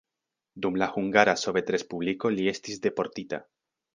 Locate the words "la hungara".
0.81-1.35